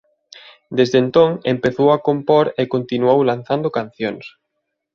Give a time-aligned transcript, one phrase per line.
[0.77, 4.25] Desde entón empezou a compor e continuou lanzando cancións.